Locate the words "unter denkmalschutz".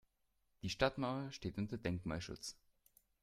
1.59-2.57